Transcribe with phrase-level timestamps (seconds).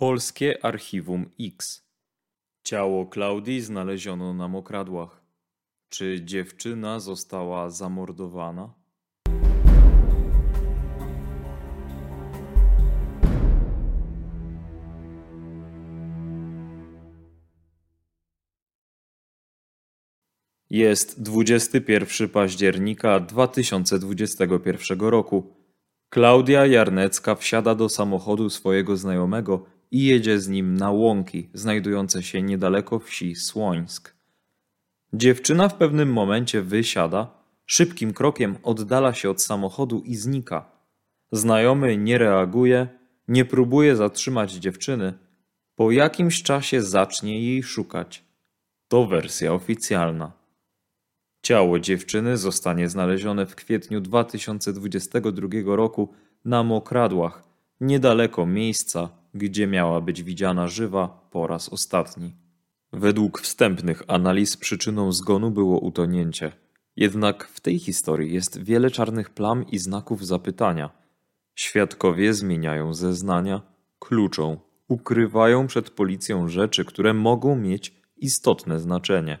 [0.00, 1.82] Polskie Archiwum X.
[2.64, 5.22] Ciało Klaudii znaleziono na mokradłach.
[5.88, 8.74] Czy dziewczyna została zamordowana?
[20.70, 25.54] Jest 21 października 2021 roku.
[26.10, 32.42] Klaudia Jarnecka wsiada do samochodu swojego znajomego i jedzie z nim na łąki znajdujące się
[32.42, 34.14] niedaleko wsi Słońsk.
[35.12, 37.30] Dziewczyna w pewnym momencie wysiada,
[37.66, 40.70] szybkim krokiem oddala się od samochodu i znika.
[41.32, 42.88] Znajomy nie reaguje,
[43.28, 45.14] nie próbuje zatrzymać dziewczyny.
[45.74, 48.24] Po jakimś czasie zacznie jej szukać.
[48.88, 50.32] To wersja oficjalna.
[51.42, 57.44] Ciało dziewczyny zostanie znalezione w kwietniu 2022 roku na Mokradłach,
[57.80, 62.34] niedaleko miejsca, gdzie miała być widziana żywa po raz ostatni.
[62.92, 66.52] Według wstępnych analiz przyczyną zgonu było utonięcie.
[66.96, 70.90] Jednak w tej historii jest wiele czarnych plam i znaków zapytania.
[71.54, 73.62] Świadkowie zmieniają zeznania,
[73.98, 79.38] kluczą, ukrywają przed policją rzeczy, które mogą mieć istotne znaczenie.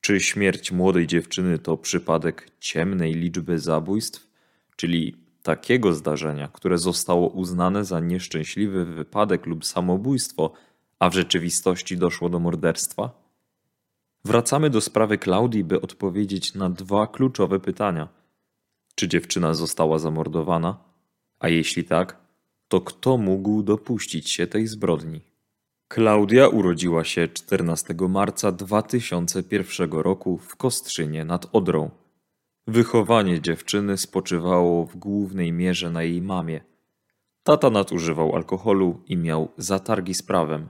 [0.00, 4.28] Czy śmierć młodej dziewczyny to przypadek ciemnej liczby zabójstw,
[4.76, 10.52] czyli takiego zdarzenia, które zostało uznane za nieszczęśliwy wypadek lub samobójstwo,
[10.98, 13.10] a w rzeczywistości doszło do morderstwa?
[14.24, 18.08] Wracamy do sprawy Klaudii, by odpowiedzieć na dwa kluczowe pytania.
[18.94, 20.78] Czy dziewczyna została zamordowana?
[21.38, 22.16] A jeśli tak,
[22.68, 25.20] to kto mógł dopuścić się tej zbrodni?
[25.88, 31.90] Klaudia urodziła się 14 marca 2001 roku w Kostrzynie nad Odrą.
[32.66, 36.60] Wychowanie dziewczyny spoczywało w głównej mierze na jej mamie.
[37.42, 40.68] Tata nadużywał alkoholu i miał zatargi z prawem.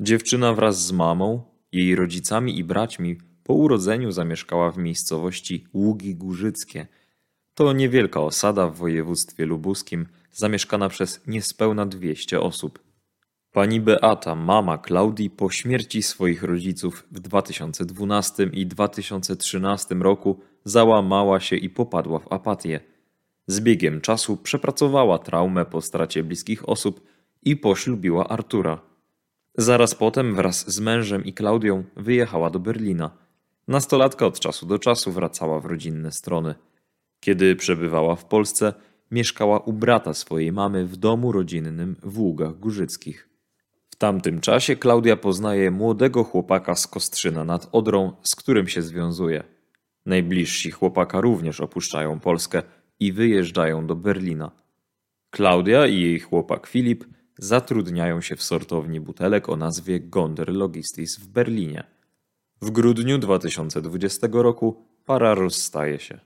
[0.00, 1.42] Dziewczyna wraz z mamą,
[1.72, 6.86] jej rodzicami i braćmi po urodzeniu zamieszkała w miejscowości Ługi Górzyckie.
[7.54, 12.85] To niewielka osada w województwie lubuskim, zamieszkana przez niespełna 200 osób.
[13.56, 21.56] Pani Beata, mama Klaudii, po śmierci swoich rodziców w 2012 i 2013 roku załamała się
[21.56, 22.80] i popadła w apatię.
[23.46, 27.00] Z biegiem czasu przepracowała traumę po stracie bliskich osób
[27.42, 28.80] i poślubiła Artura.
[29.54, 33.10] Zaraz potem wraz z mężem i Klaudią wyjechała do Berlina.
[33.68, 36.54] Nastolatka od czasu do czasu wracała w rodzinne strony.
[37.20, 38.74] Kiedy przebywała w Polsce,
[39.10, 43.35] mieszkała u brata swojej mamy w domu rodzinnym w Ługach Górzyckich.
[43.96, 49.44] W tamtym czasie Klaudia poznaje młodego chłopaka z Kostrzyna nad Odrą, z którym się związuje.
[50.06, 52.62] Najbliżsi chłopaka również opuszczają Polskę
[53.00, 54.50] i wyjeżdżają do Berlina.
[55.30, 57.04] Klaudia i jej chłopak Filip
[57.38, 61.84] zatrudniają się w sortowni butelek o nazwie Gonder Logistics w Berlinie.
[62.62, 66.20] W grudniu 2020 roku para rozstaje się.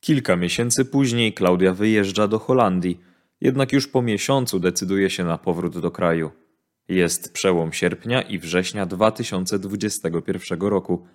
[0.00, 3.00] Kilka miesięcy później Klaudia wyjeżdża do Holandii,
[3.40, 6.30] jednak już po miesiącu decyduje się na powrót do kraju.
[6.88, 11.06] Jest przełom sierpnia i września 2021 roku.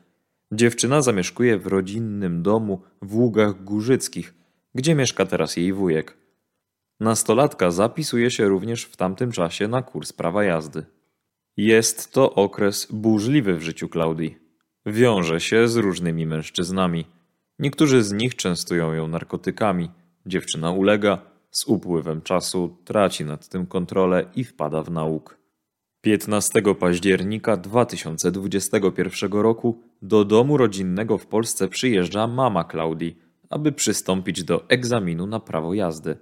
[0.51, 4.33] Dziewczyna zamieszkuje w rodzinnym domu w Ługach Górzyckich,
[4.75, 6.17] gdzie mieszka teraz jej wujek.
[6.99, 10.85] Nastolatka zapisuje się również w tamtym czasie na kurs prawa jazdy.
[11.57, 14.37] Jest to okres burzliwy w życiu Klaudii.
[14.85, 17.05] Wiąże się z różnymi mężczyznami.
[17.59, 19.89] Niektórzy z nich częstują ją narkotykami.
[20.25, 21.21] Dziewczyna ulega,
[21.51, 25.40] z upływem czasu traci nad tym kontrolę i wpada w nauk.
[26.01, 33.19] 15 października 2021 roku do domu rodzinnego w Polsce przyjeżdża mama Klaudii,
[33.49, 36.17] aby przystąpić do egzaminu na prawo jazdy.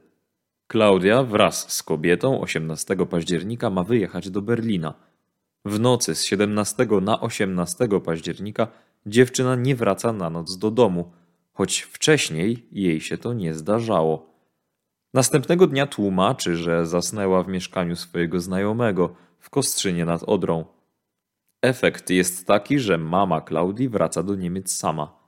[0.67, 4.93] Klaudia wraz z kobietą 18 października ma wyjechać do Berlina.
[5.65, 8.67] W nocy z 17 na 18 października
[9.05, 11.11] dziewczyna nie wraca na noc do domu,
[11.53, 14.29] choć wcześniej jej się to nie zdarzało.
[15.13, 20.65] Następnego dnia tłumaczy, że zasnęła w mieszkaniu swojego znajomego w Kostrzynie nad Odrą.
[21.61, 25.19] Efekt jest taki, że mama Klaudii wraca do Niemiec sama.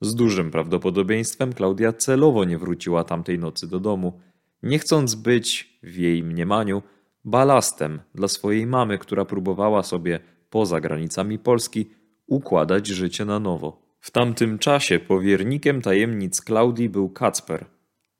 [0.00, 4.20] Z dużym prawdopodobieństwem Klaudia celowo nie wróciła tamtej nocy do domu,
[4.62, 6.82] nie chcąc być, w jej mniemaniu,
[7.24, 10.20] balastem dla swojej mamy, która próbowała sobie,
[10.50, 11.90] poza granicami Polski,
[12.26, 13.82] układać życie na nowo.
[14.00, 17.66] W tamtym czasie powiernikiem tajemnic Klaudii był Kacper.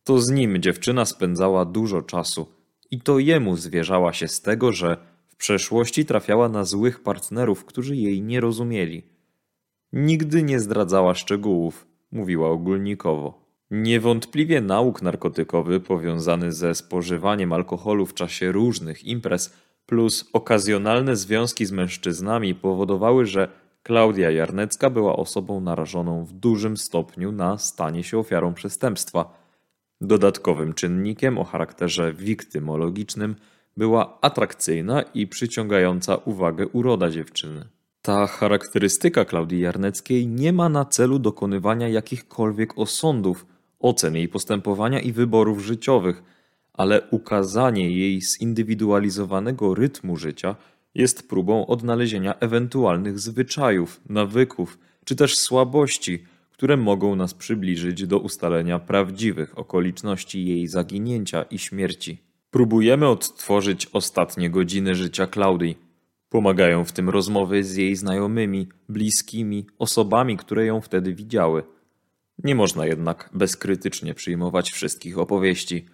[0.04, 2.46] To z nim dziewczyna spędzała dużo czasu
[2.90, 5.11] i to jemu zwierzała się z tego, że
[5.42, 9.02] przeszłości trafiała na złych partnerów, którzy jej nie rozumieli.
[9.92, 13.42] Nigdy nie zdradzała szczegółów, mówiła ogólnikowo.
[13.70, 19.52] Niewątpliwie nauk narkotykowy powiązany ze spożywaniem alkoholu w czasie różnych imprez
[19.86, 23.48] plus okazjonalne związki z mężczyznami powodowały, że
[23.82, 29.38] Klaudia Jarnecka była osobą narażoną w dużym stopniu na stanie się ofiarą przestępstwa.
[30.00, 33.36] Dodatkowym czynnikiem o charakterze wiktymologicznym
[33.76, 37.64] była atrakcyjna i przyciągająca uwagę uroda dziewczyny.
[38.02, 43.46] Ta charakterystyka Klaudii Jarneckiej nie ma na celu dokonywania jakichkolwiek osądów,
[43.80, 46.22] ocen jej postępowania i wyborów życiowych,
[46.72, 50.56] ale ukazanie jej zindywidualizowanego rytmu życia
[50.94, 58.78] jest próbą odnalezienia ewentualnych zwyczajów, nawyków czy też słabości, które mogą nas przybliżyć do ustalenia
[58.78, 62.31] prawdziwych okoliczności jej zaginięcia i śmierci.
[62.52, 65.78] Próbujemy odtworzyć ostatnie godziny życia Klaudii.
[66.28, 71.62] Pomagają w tym rozmowy z jej znajomymi, bliskimi, osobami, które ją wtedy widziały.
[72.44, 75.86] Nie można jednak bezkrytycznie przyjmować wszystkich opowieści.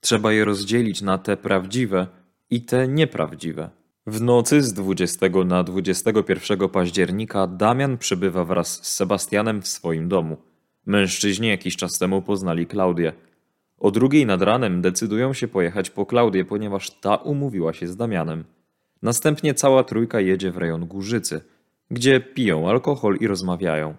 [0.00, 2.06] Trzeba je rozdzielić na te prawdziwe
[2.50, 3.70] i te nieprawdziwe.
[4.06, 10.36] W nocy z 20 na 21 października Damian przybywa wraz z Sebastianem w swoim domu.
[10.86, 13.12] Mężczyźni jakiś czas temu poznali Klaudię.
[13.78, 18.44] O drugiej nad ranem decydują się pojechać po Klaudię, ponieważ ta umówiła się z Damianem.
[19.02, 21.40] Następnie cała trójka jedzie w rejon Górzycy,
[21.90, 23.94] gdzie piją alkohol i rozmawiają.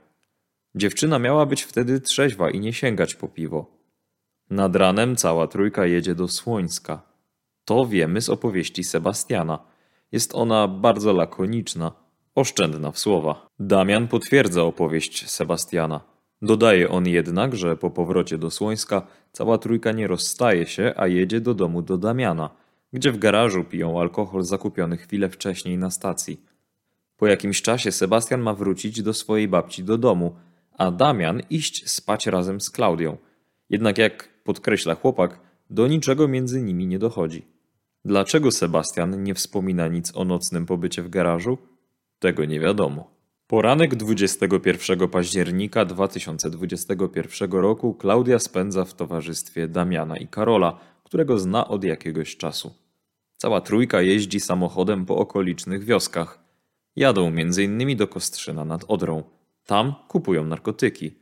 [0.76, 3.76] Dziewczyna miała być wtedy trzeźwa i nie sięgać po piwo.
[4.50, 7.02] Nad ranem cała trójka jedzie do Słońska.
[7.66, 9.60] To wiemy z opowieści Sebastiana.
[10.12, 11.92] Jest ona bardzo lakoniczna,
[12.36, 13.48] oszczędna w słowa.
[13.60, 16.15] Damian potwierdza opowieść Sebastiana.
[16.46, 21.42] Dodaje on jednak, że po powrocie do Słońska cała trójka nie rozstaje się, a jedzie
[21.42, 22.50] do domu do Damiana,
[22.94, 26.42] gdzie w garażu piją alkohol zakupiony chwilę wcześniej na stacji.
[27.18, 30.36] Po jakimś czasie Sebastian ma wrócić do swojej babci do domu,
[30.78, 33.18] a Damian iść spać razem z Klaudią.
[33.70, 35.40] Jednak jak podkreśla chłopak,
[35.70, 37.46] do niczego między nimi nie dochodzi.
[38.06, 41.58] Dlaczego Sebastian nie wspomina nic o nocnym pobycie w garażu?
[42.20, 43.15] Tego nie wiadomo.
[43.48, 51.84] Poranek 21 października 2021 roku Klaudia spędza w towarzystwie Damiana i Karola, którego zna od
[51.84, 52.74] jakiegoś czasu.
[53.38, 56.40] Cała trójka jeździ samochodem po okolicznych wioskach.
[56.96, 57.98] Jadą m.in.
[57.98, 59.24] do Kostrzyna nad Odrą.
[59.66, 61.16] Tam kupują narkotyki.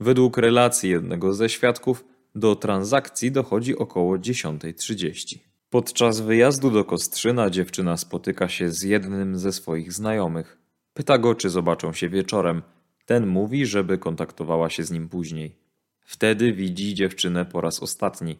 [0.00, 2.04] Według relacji jednego ze świadków
[2.34, 5.38] do transakcji dochodzi około 10.30.
[5.70, 10.61] Podczas wyjazdu do Kostrzyna dziewczyna spotyka się z jednym ze swoich znajomych.
[10.94, 12.62] Pyta go, czy zobaczą się wieczorem.
[13.06, 15.56] Ten mówi, żeby kontaktowała się z nim później.
[16.00, 18.38] Wtedy widzi dziewczynę po raz ostatni.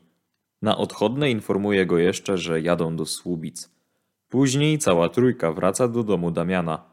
[0.62, 3.70] Na odchodne informuje go jeszcze, że jadą do Słubic.
[4.28, 6.84] Później cała trójka wraca do domu Damiana.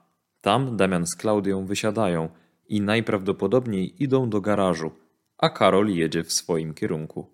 [0.42, 2.30] Tam Damian z Klaudią wysiadają
[2.70, 4.92] i najprawdopodobniej idą do garażu,
[5.38, 7.28] a Karol jedzie w swoim kierunku.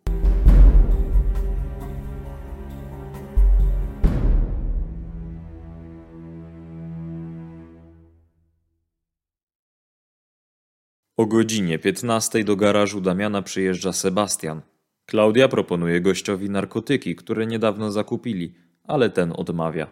[11.18, 14.62] O godzinie 15 do garażu Damiana przyjeżdża Sebastian.
[15.06, 19.88] Klaudia proponuje gościowi narkotyki, które niedawno zakupili, ale ten odmawia.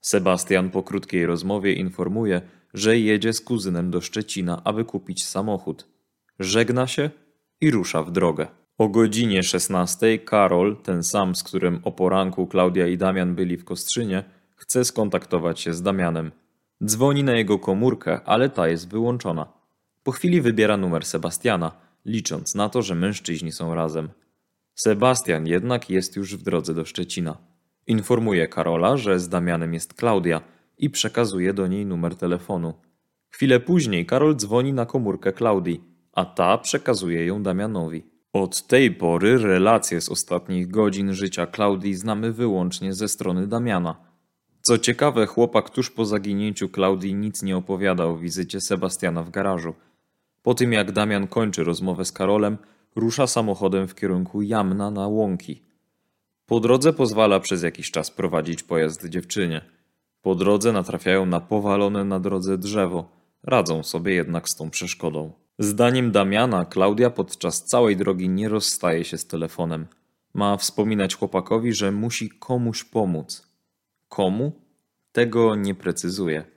[0.00, 2.42] Sebastian po krótkiej rozmowie informuje,
[2.74, 5.88] że jedzie z kuzynem do Szczecina, aby kupić samochód.
[6.38, 7.10] Żegna się
[7.60, 8.46] i rusza w drogę.
[8.78, 13.64] O godzinie 16 Karol, ten sam, z którym o poranku Klaudia i Damian byli w
[13.64, 14.24] Kostrzynie,
[14.56, 16.32] chce skontaktować się z Damianem.
[16.84, 19.63] Dzwoni na jego komórkę, ale ta jest wyłączona.
[20.04, 21.72] Po chwili wybiera numer Sebastiana,
[22.04, 24.08] licząc na to, że mężczyźni są razem.
[24.74, 27.36] Sebastian jednak jest już w drodze do Szczecina.
[27.86, 30.40] Informuje Karola, że z Damianem jest Klaudia
[30.78, 32.74] i przekazuje do niej numer telefonu.
[33.30, 35.80] Chwilę później Karol dzwoni na komórkę Klaudii,
[36.12, 38.02] a ta przekazuje ją Damianowi.
[38.32, 43.96] Od tej pory relacje z ostatnich godzin życia Klaudii znamy wyłącznie ze strony Damiana.
[44.62, 49.74] Co ciekawe, chłopak tuż po zaginięciu Klaudii nic nie opowiada o wizycie Sebastiana w garażu.
[50.44, 52.58] Po tym jak Damian kończy rozmowę z Karolem,
[52.96, 55.62] rusza samochodem w kierunku Jamna na Łąki.
[56.46, 59.60] Po drodze pozwala przez jakiś czas prowadzić pojazd dziewczynie.
[60.22, 63.08] Po drodze natrafiają na powalone na drodze drzewo.
[63.42, 65.32] Radzą sobie jednak z tą przeszkodą.
[65.58, 69.86] Zdaniem Damiana, Klaudia podczas całej drogi nie rozstaje się z telefonem.
[70.34, 73.48] Ma wspominać chłopakowi, że musi komuś pomóc.
[74.08, 74.52] Komu?
[75.12, 76.53] Tego nie precyzuje.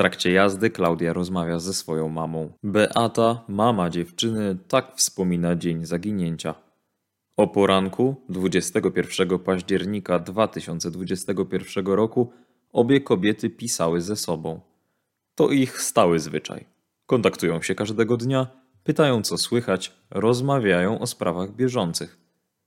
[0.00, 2.52] Trakcie jazdy Klaudia rozmawia ze swoją mamą.
[2.62, 6.54] Beata, mama dziewczyny, tak wspomina dzień zaginięcia.
[7.36, 12.32] O poranku 21 października 2021 roku
[12.72, 14.60] obie kobiety pisały ze sobą.
[15.34, 16.64] To ich stały zwyczaj.
[17.06, 18.46] Kontaktują się każdego dnia,
[18.84, 22.18] pytają co słychać, rozmawiają o sprawach bieżących.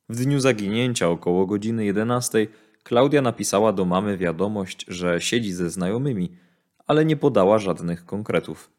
[0.10, 2.48] W dniu zaginięcia około godziny 11
[2.84, 6.44] Klaudia napisała do mamy wiadomość, że siedzi ze znajomymi,
[6.88, 8.72] ale nie podała żadnych konkretów.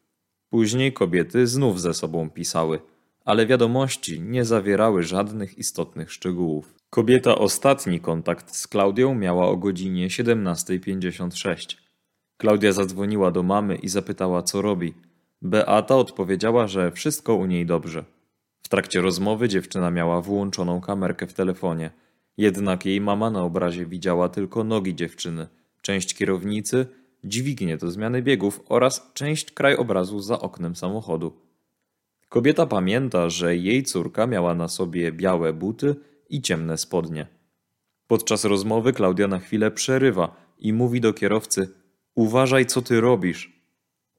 [0.49, 2.79] Później kobiety znów ze sobą pisały,
[3.25, 6.75] ale wiadomości nie zawierały żadnych istotnych szczegółów.
[6.89, 11.77] Kobieta ostatni kontakt z Klaudią miała o godzinie 17.56.
[12.37, 14.93] Klaudia zadzwoniła do mamy i zapytała, co robi.
[15.41, 18.05] Beata odpowiedziała, że wszystko u niej dobrze.
[18.61, 21.91] W trakcie rozmowy dziewczyna miała włączoną kamerkę w telefonie.
[22.37, 25.47] Jednak jej mama na obrazie widziała tylko nogi dziewczyny,
[25.81, 26.85] część kierownicy,
[27.25, 31.33] dźwignię do zmiany biegów oraz część krajobrazu za oknem samochodu.
[32.29, 35.95] Kobieta pamięta, że jej córka miała na sobie białe buty
[36.29, 37.27] i ciemne spodnie.
[38.07, 41.69] Podczas rozmowy Klaudia na chwilę przerywa i mówi do kierowcy:
[42.15, 43.55] Uważaj, co ty robisz.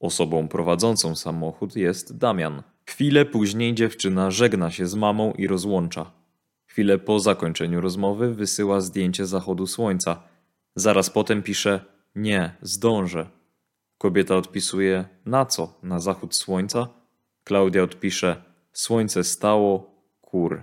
[0.00, 2.62] Osobą prowadzącą samochód jest Damian.
[2.86, 6.12] Chwilę później dziewczyna żegna się z mamą i rozłącza.
[6.66, 10.22] Chwilę po zakończeniu rozmowy wysyła zdjęcie zachodu słońca.
[10.74, 11.80] Zaraz potem pisze:
[12.16, 13.26] Nie, zdążę.
[13.98, 15.78] Kobieta odpisuje: Na co?
[15.82, 16.88] Na zachód słońca?
[17.44, 18.42] Klaudia odpisze:
[18.72, 20.62] Słońce stało, kur.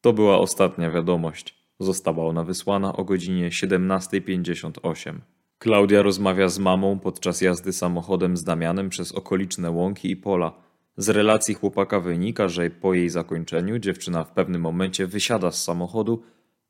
[0.00, 1.54] To była ostatnia wiadomość.
[1.80, 5.18] Została ona wysłana o godzinie 17.58.
[5.58, 10.52] Klaudia rozmawia z mamą podczas jazdy samochodem z Damianem przez okoliczne łąki i pola.
[10.96, 16.22] Z relacji chłopaka wynika, że po jej zakończeniu dziewczyna w pewnym momencie wysiada z samochodu,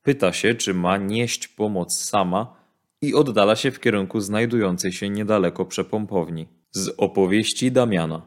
[0.03, 2.64] pyta się, czy ma nieść pomoc sama
[3.07, 6.47] i oddala się w kierunku znajdującej się niedaleko przepompowni.
[6.71, 8.21] Z opowieści Damiana.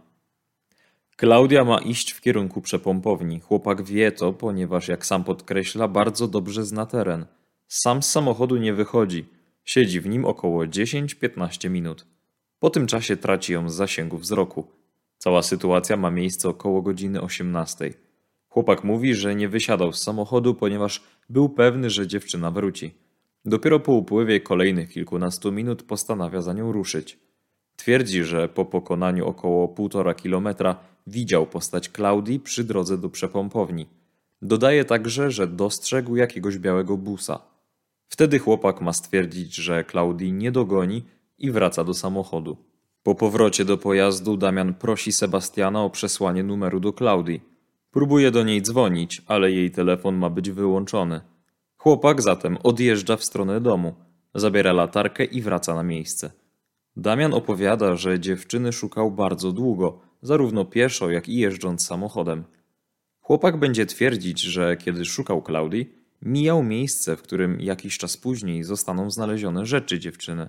[1.16, 3.40] Klaudia ma iść w kierunku przepompowni.
[3.40, 7.26] Chłopak wie to, ponieważ jak sam podkreśla, bardzo dobrze zna teren.
[7.68, 9.26] Sam z samochodu nie wychodzi.
[9.64, 12.06] Siedzi w nim około 10-15 minut.
[12.58, 14.66] Po tym czasie traci ją z zasięgu wzroku.
[15.18, 17.94] Cała sytuacja ma miejsce około godziny 18.
[18.48, 22.94] Chłopak mówi, że nie wysiadał z samochodu, ponieważ był pewny, że dziewczyna wróci.
[23.48, 27.18] Dopiero po upływie kolejnych kilkunastu minut postanawia za nią ruszyć.
[27.76, 30.76] Twierdzi, że po pokonaniu około półtora kilometra
[31.06, 33.86] widział postać Klaudii przy drodze do przepompowni.
[34.42, 37.40] Dodaje także, że dostrzegł jakiegoś białego busa.
[38.08, 41.04] Wtedy chłopak ma stwierdzić, że Klaudii nie dogoni
[41.38, 42.56] i wraca do samochodu.
[43.02, 47.40] Po powrocie do pojazdu Damian prosi Sebastiana o przesłanie numeru do Klaudii.
[47.90, 51.20] Próbuje do niej dzwonić, ale jej telefon ma być wyłączony.
[51.88, 53.94] Chłopak zatem odjeżdża w stronę domu,
[54.34, 56.30] zabiera latarkę i wraca na miejsce.
[56.96, 62.44] Damian opowiada, że dziewczyny szukał bardzo długo, zarówno pieszo, jak i jeżdżąc samochodem.
[63.20, 65.92] Chłopak będzie twierdzić, że kiedy szukał Klaudii,
[66.22, 70.48] mijał miejsce, w którym jakiś czas później zostaną znalezione rzeczy dziewczyny.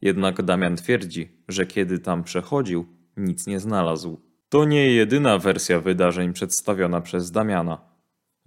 [0.00, 4.20] Jednak Damian twierdzi, że kiedy tam przechodził, nic nie znalazł.
[4.48, 7.93] To nie jedyna wersja wydarzeń przedstawiona przez Damiana.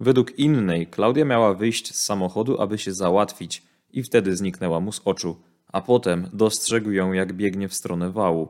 [0.00, 5.00] Według innej Klaudia miała wyjść z samochodu, aby się załatwić i wtedy zniknęła mu z
[5.04, 5.36] oczu,
[5.72, 8.48] a potem dostrzegł ją jak biegnie w stronę wału.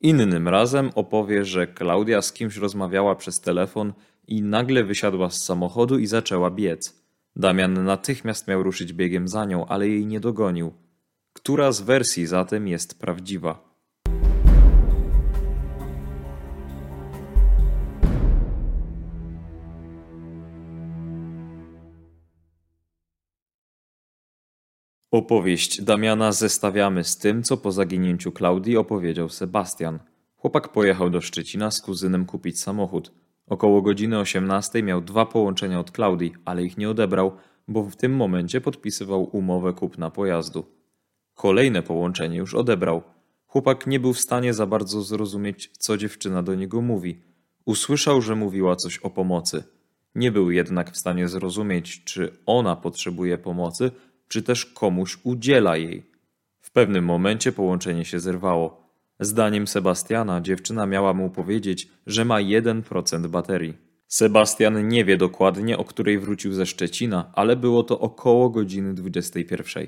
[0.00, 3.92] Innym razem opowie, że Klaudia z kimś rozmawiała przez telefon
[4.28, 7.02] i nagle wysiadła z samochodu i zaczęła biec.
[7.36, 10.72] Damian natychmiast miał ruszyć biegiem za nią, ale jej nie dogonił.
[11.32, 13.67] Która z wersji zatem jest prawdziwa?
[25.18, 29.98] Opowieść Damiana zestawiamy z tym, co po zaginięciu Klaudii opowiedział Sebastian.
[30.36, 33.12] Chłopak pojechał do Szczecina z kuzynem kupić samochód.
[33.46, 37.32] Około godziny 18 miał dwa połączenia od Klaudii, ale ich nie odebrał,
[37.68, 40.66] bo w tym momencie podpisywał umowę kupna pojazdu.
[41.34, 43.02] Kolejne połączenie już odebrał.
[43.46, 47.20] Chłopak nie był w stanie za bardzo zrozumieć, co dziewczyna do niego mówi.
[47.64, 49.64] Usłyszał, że mówiła coś o pomocy.
[50.14, 53.90] Nie był jednak w stanie zrozumieć, czy ona potrzebuje pomocy,
[54.28, 56.10] czy też komuś udziela jej.
[56.60, 58.88] W pewnym momencie połączenie się zerwało.
[59.20, 63.74] Zdaniem Sebastiana dziewczyna miała mu powiedzieć, że ma 1% baterii.
[64.08, 69.86] Sebastian nie wie dokładnie, o której wrócił ze Szczecina, ale było to około godziny 21.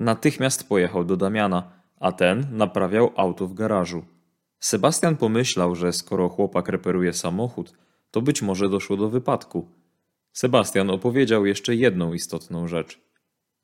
[0.00, 4.04] Natychmiast pojechał do Damiana, a ten naprawiał auto w garażu.
[4.60, 7.72] Sebastian pomyślał, że skoro chłopak reperuje samochód,
[8.10, 9.68] to być może doszło do wypadku.
[10.32, 13.00] Sebastian opowiedział jeszcze jedną istotną rzecz.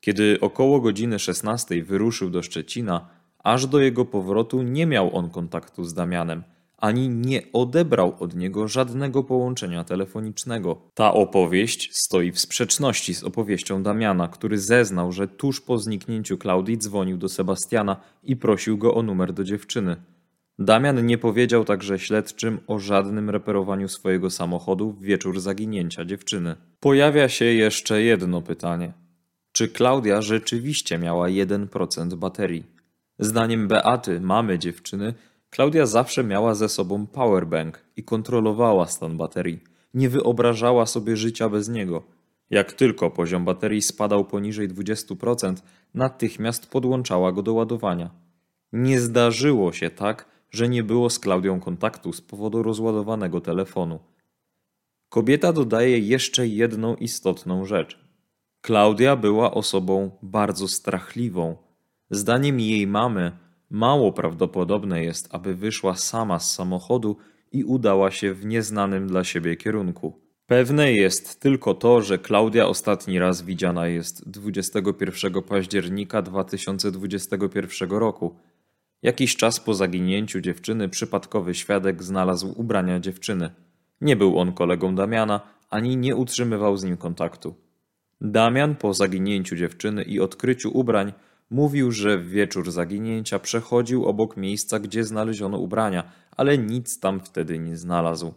[0.05, 3.09] Kiedy około godziny 16 wyruszył do Szczecina,
[3.43, 6.43] aż do jego powrotu nie miał on kontaktu z Damianem,
[6.77, 10.81] ani nie odebrał od niego żadnego połączenia telefonicznego.
[10.93, 16.77] Ta opowieść stoi w sprzeczności z opowieścią Damiana, który zeznał, że tuż po zniknięciu Klaudii
[16.77, 19.95] dzwonił do Sebastiana i prosił go o numer do dziewczyny.
[20.59, 26.55] Damian nie powiedział także śledczym o żadnym reperowaniu swojego samochodu w wieczór zaginięcia dziewczyny.
[26.79, 29.04] Pojawia się jeszcze jedno pytanie.
[29.55, 32.63] Czy Klaudia rzeczywiście miała 1% baterii.
[33.19, 35.13] Zdaniem Beaty, mamy dziewczyny,
[35.49, 39.59] Klaudia zawsze miała ze sobą powerbank i kontrolowała stan baterii.
[39.93, 42.03] Nie wyobrażała sobie życia bez niego.
[42.49, 45.55] Jak tylko poziom baterii spadał poniżej 20%,
[45.93, 48.09] natychmiast podłączała go do ładowania.
[48.73, 53.99] Nie zdarzyło się tak, że nie było z Klaudią kontaktu z powodu rozładowanego telefonu.
[55.09, 58.04] Kobieta dodaje jeszcze jedną istotną rzecz.
[58.65, 61.57] Klaudia była osobą bardzo strachliwą.
[62.09, 63.31] Zdaniem jej mamy,
[63.69, 67.17] mało prawdopodobne jest, aby wyszła sama z samochodu
[67.51, 70.21] i udała się w nieznanym dla siebie kierunku.
[70.47, 78.35] Pewne jest tylko to, że Klaudia ostatni raz widziana jest 21 października 2021 roku.
[79.01, 83.49] Jakiś czas po zaginięciu dziewczyny przypadkowy świadek znalazł ubrania dziewczyny.
[84.01, 87.64] Nie był on kolegą Damiana, ani nie utrzymywał z nim kontaktu.
[88.31, 91.13] Damian po zaginięciu dziewczyny i odkryciu ubrań
[91.49, 97.59] mówił, że w wieczór zaginięcia przechodził obok miejsca, gdzie znaleziono ubrania, ale nic tam wtedy
[97.59, 98.33] nie znalazł.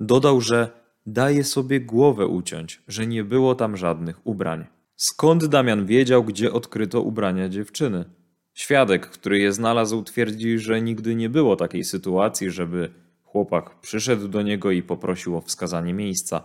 [0.00, 0.70] Dodał, że
[1.06, 4.64] daje sobie głowę uciąć, że nie było tam żadnych ubrań.
[4.96, 8.04] Skąd Damian wiedział, gdzie odkryto ubrania dziewczyny?
[8.54, 12.90] Świadek, który je znalazł, twierdzi, że nigdy nie było takiej sytuacji, żeby
[13.22, 16.42] chłopak przyszedł do niego i poprosił o wskazanie miejsca.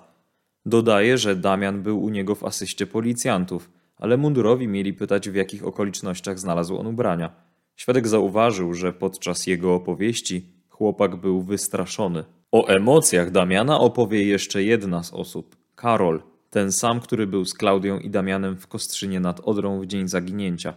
[0.68, 5.66] Dodaje, że Damian był u niego w asyście policjantów, ale mundurowi mieli pytać, w jakich
[5.66, 7.32] okolicznościach znalazł on ubrania.
[7.76, 12.24] Świadek zauważył, że podczas jego opowieści chłopak był wystraszony.
[12.52, 18.00] O emocjach Damiana opowie jeszcze jedna z osób Karol, ten sam, który był z Klaudią
[18.00, 20.74] i Damianem w Kostrzynie nad Odrą w dzień zaginięcia.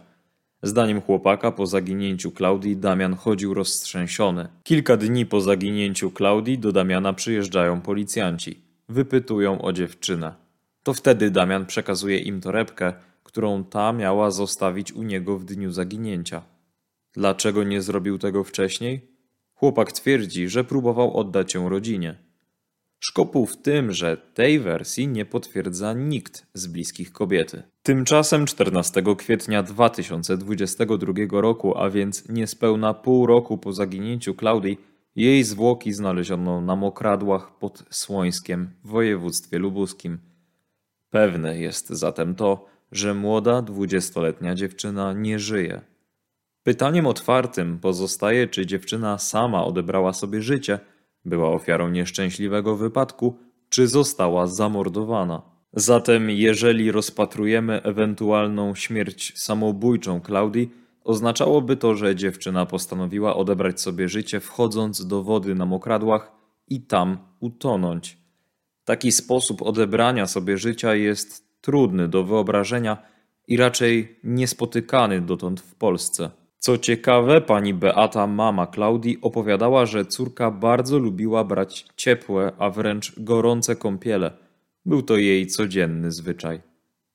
[0.63, 4.47] Zdaniem chłopaka po zaginięciu Klaudii Damian chodził roztrzęsiony.
[4.63, 8.70] Kilka dni po zaginięciu Klaudii do Damiana przyjeżdżają policjanci.
[8.89, 10.35] Wypytują o dziewczynę.
[10.83, 16.41] To wtedy Damian przekazuje im torebkę, którą ta miała zostawić u niego w dniu zaginięcia.
[17.13, 19.11] Dlaczego nie zrobił tego wcześniej?
[19.53, 22.15] Chłopak twierdzi, że próbował oddać ją rodzinie.
[22.99, 27.63] Szkopuł w tym, że tej wersji nie potwierdza nikt z bliskich kobiety.
[27.83, 34.77] Tymczasem 14 kwietnia 2022 roku, a więc niespełna pół roku po zaginięciu Klaudii,
[35.15, 40.19] jej zwłoki znaleziono na mokradłach pod Słońskiem w województwie lubuskim.
[41.09, 45.81] Pewne jest zatem to, że młoda dwudziestoletnia dziewczyna nie żyje.
[46.63, 50.79] Pytaniem otwartym pozostaje, czy dziewczyna sama odebrała sobie życie,
[51.25, 53.37] była ofiarą nieszczęśliwego wypadku,
[53.69, 55.41] czy została zamordowana.
[55.73, 64.39] Zatem, jeżeli rozpatrujemy ewentualną śmierć samobójczą Klaudii, oznaczałoby to, że dziewczyna postanowiła odebrać sobie życie,
[64.39, 66.31] wchodząc do wody na mokradłach
[66.67, 68.17] i tam utonąć.
[68.85, 72.97] Taki sposób odebrania sobie życia jest trudny do wyobrażenia
[73.47, 76.29] i raczej niespotykany dotąd w Polsce.
[76.57, 83.19] Co ciekawe, pani Beata, mama Klaudii, opowiadała, że córka bardzo lubiła brać ciepłe, a wręcz
[83.19, 84.31] gorące kąpiele.
[84.85, 86.61] Był to jej codzienny zwyczaj.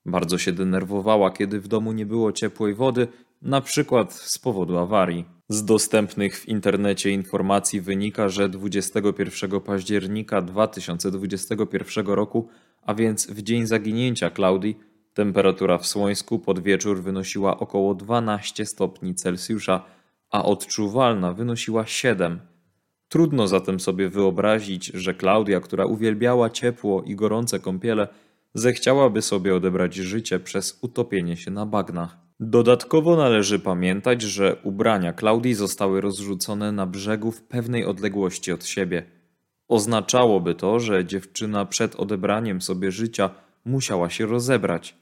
[0.07, 3.09] Bardzo się denerwowała, kiedy w domu nie było ciepłej wody,
[3.43, 5.25] na przykład z powodu awarii.
[5.49, 12.49] Z dostępnych w internecie informacji wynika, że 21 października 2021 roku,
[12.83, 14.79] a więc w dzień zaginięcia Klaudii,
[15.15, 19.85] temperatura w Słońsku pod wieczór wynosiła około 12 stopni Celsjusza,
[20.31, 22.41] a odczuwalna wynosiła 7.
[23.09, 28.09] Trudno zatem sobie wyobrazić, że Klaudia, która uwielbiała ciepło i gorące kąpiele,
[28.55, 32.26] zechciałaby sobie odebrać życie przez utopienie się na bagnach.
[32.41, 39.07] Dodatkowo należy pamiętać, że ubrania Klaudii zostały rozrzucone na brzegu w pewnej odległości od siebie.
[39.69, 43.31] Oznaczałoby to, że dziewczyna przed odebraniem sobie życia
[43.65, 44.97] musiała się rozebrać.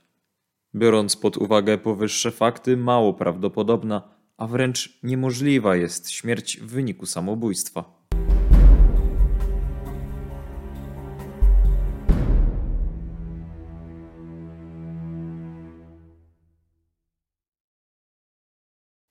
[0.75, 4.03] Biorąc pod uwagę powyższe fakty, mało prawdopodobna,
[4.37, 7.94] a wręcz niemożliwa jest śmierć w wyniku samobójstwa.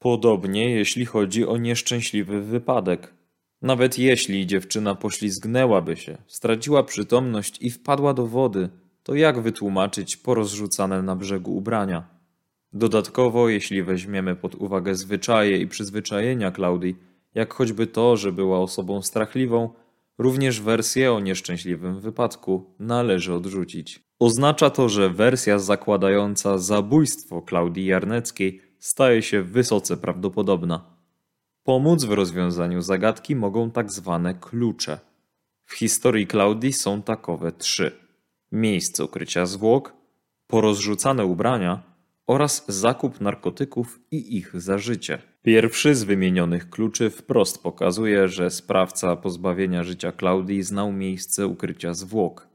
[0.03, 3.13] Podobnie jeśli chodzi o nieszczęśliwy wypadek.
[3.61, 8.69] Nawet jeśli dziewczyna poślizgnęłaby się, straciła przytomność i wpadła do wody,
[9.03, 12.09] to jak wytłumaczyć porozrzucane na brzegu ubrania?
[12.73, 16.95] Dodatkowo, jeśli weźmiemy pod uwagę zwyczaje i przyzwyczajenia Klaudii,
[17.35, 19.69] jak choćby to, że była osobą strachliwą,
[20.17, 24.03] również wersję o nieszczęśliwym wypadku należy odrzucić.
[24.19, 30.85] Oznacza to, że wersja zakładająca zabójstwo Klaudii Jarneckiej staje się wysoce prawdopodobna.
[31.63, 34.99] Pomóc w rozwiązaniu zagadki mogą tak zwane klucze.
[35.65, 37.91] W historii Klaudii są takowe trzy:
[38.51, 39.93] miejsce ukrycia zwłok,
[40.47, 41.83] porozrzucane ubrania
[42.27, 45.21] oraz zakup narkotyków i ich zażycie.
[45.41, 52.47] Pierwszy z wymienionych kluczy wprost pokazuje, że sprawca pozbawienia życia Klaudii znał miejsce ukrycia zwłok.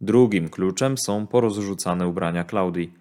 [0.00, 2.99] Drugim kluczem są porozrzucane ubrania Klaudii.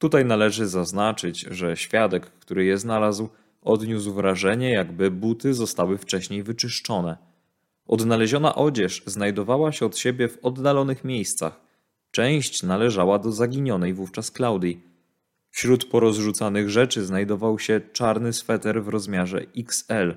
[0.00, 3.28] Tutaj należy zaznaczyć, że świadek, który je znalazł,
[3.62, 7.16] odniósł wrażenie, jakby buty zostały wcześniej wyczyszczone.
[7.86, 11.60] Odnaleziona odzież znajdowała się od siebie w oddalonych miejscach.
[12.10, 14.82] Część należała do zaginionej wówczas Klaudii.
[15.50, 20.14] Wśród porozrzucanych rzeczy znajdował się czarny sweter w rozmiarze XL.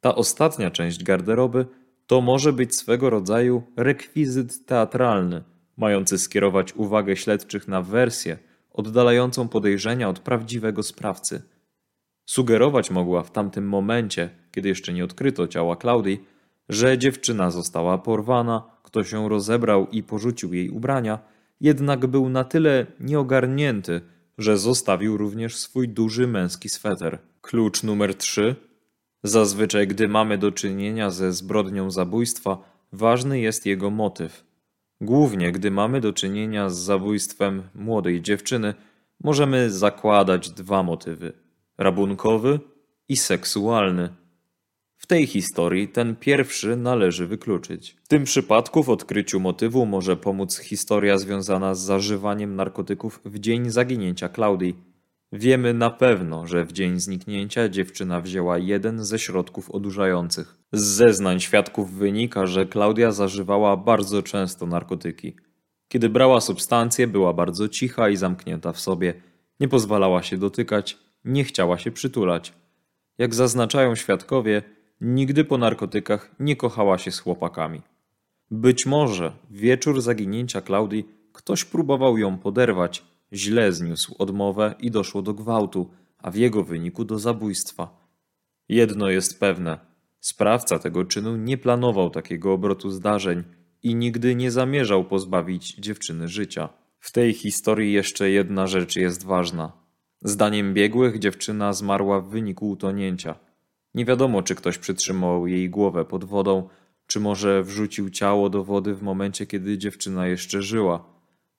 [0.00, 1.66] Ta ostatnia część garderoby
[2.06, 5.44] to może być swego rodzaju rekwizyt teatralny,
[5.76, 8.38] mający skierować uwagę śledczych na wersję
[8.76, 11.42] oddalającą podejrzenia od prawdziwego sprawcy.
[12.26, 16.24] Sugerować mogła w tamtym momencie, kiedy jeszcze nie odkryto ciała Klaudii,
[16.68, 21.18] że dziewczyna została porwana, ktoś ją rozebrał i porzucił jej ubrania,
[21.60, 24.00] jednak był na tyle nieogarnięty,
[24.38, 27.18] że zostawił również swój duży męski sweter.
[27.40, 28.56] Klucz numer 3.
[29.22, 32.58] Zazwyczaj, gdy mamy do czynienia ze zbrodnią zabójstwa,
[32.92, 34.45] ważny jest jego motyw.
[35.00, 38.74] Głównie, gdy mamy do czynienia z zabójstwem młodej dziewczyny,
[39.24, 41.32] możemy zakładać dwa motywy:
[41.78, 42.60] rabunkowy
[43.08, 44.08] i seksualny.
[44.96, 47.96] W tej historii ten pierwszy należy wykluczyć.
[48.04, 53.70] W tym przypadku w odkryciu motywu może pomóc historia związana z zażywaniem narkotyków w dzień
[53.70, 54.76] zaginięcia Klaudii.
[55.32, 60.55] Wiemy na pewno, że w dzień zniknięcia dziewczyna wzięła jeden ze środków odurzających.
[60.72, 65.36] Z zeznań świadków wynika, że Klaudia zażywała bardzo często narkotyki.
[65.88, 69.14] Kiedy brała substancje, była bardzo cicha i zamknięta w sobie.
[69.60, 72.52] Nie pozwalała się dotykać, nie chciała się przytulać.
[73.18, 74.62] Jak zaznaczają świadkowie,
[75.00, 77.82] Nigdy po narkotykach nie kochała się z chłopakami.
[78.50, 85.34] Być może wieczór zaginięcia Klaudii ktoś próbował ją poderwać, źle zniósł odmowę i doszło do
[85.34, 88.08] gwałtu, a w jego wyniku do zabójstwa.
[88.68, 89.78] Jedno jest pewne:
[90.26, 93.44] sprawca tego czynu nie planował takiego obrotu zdarzeń
[93.82, 96.68] i nigdy nie zamierzał pozbawić dziewczyny życia.
[97.00, 99.72] W tej historii jeszcze jedna rzecz jest ważna.
[100.22, 103.34] Zdaniem biegłych dziewczyna zmarła w wyniku utonięcia.
[103.94, 106.68] Nie wiadomo, czy ktoś przytrzymał jej głowę pod wodą,
[107.06, 111.04] czy może wrzucił ciało do wody w momencie, kiedy dziewczyna jeszcze żyła.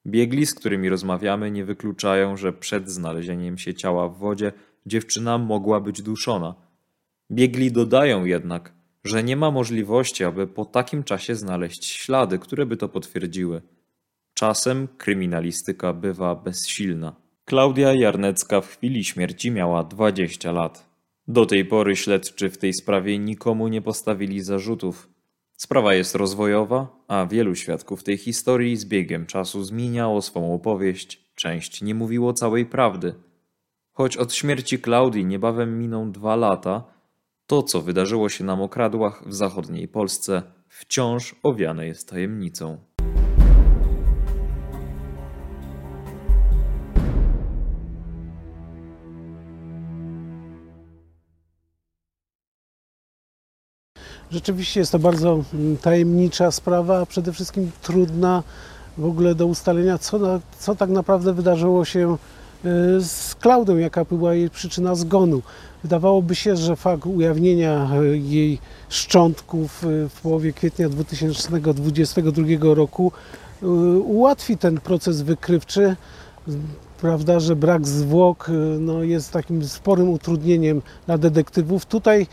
[0.07, 4.51] Biegli, z którymi rozmawiamy, nie wykluczają, że przed znalezieniem się ciała w wodzie
[4.85, 6.66] dziewczyna mogła być duszona.
[7.31, 12.77] Biegli dodają jednak, że nie ma możliwości, aby po takim czasie znaleźć ślady, które by
[12.77, 13.61] to potwierdziły.
[14.33, 17.15] Czasem kryminalistyka bywa bezsilna.
[17.45, 20.89] Klaudia Jarnecka w chwili śmierci miała 20 lat.
[21.27, 25.09] Do tej pory śledczy w tej sprawie nikomu nie postawili zarzutów.
[25.57, 31.81] Sprawa jest rozwojowa, a wielu świadków tej historii z biegiem czasu zmieniało swą opowieść, część
[31.81, 33.15] nie mówiło całej prawdy.
[33.91, 36.96] Choć od śmierci Klaudii niebawem miną dwa lata,
[37.47, 42.77] to co wydarzyło się na mokradłach w zachodniej Polsce wciąż owiane jest tajemnicą.
[54.31, 58.43] Rzeczywiście jest to bardzo mm, tajemnicza sprawa, a przede wszystkim trudna
[58.97, 62.17] w ogóle do ustalenia, co, na, co tak naprawdę wydarzyło się
[62.65, 65.41] y, z Klaudą, jaka była jej przyczyna zgonu.
[65.83, 68.59] Wydawałoby się, że fakt ujawnienia y, jej
[68.89, 73.11] szczątków y, w połowie kwietnia 2022 roku
[74.05, 75.95] ułatwi ten proces wykrywczy.
[77.01, 81.85] Prawda, że brak zwłok no, jest takim sporym utrudnieniem dla detektywów.
[81.85, 82.27] Tutaj